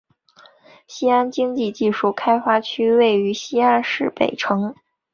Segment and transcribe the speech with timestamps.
[0.87, 4.73] 西安经济技术开发区位于西安市北城。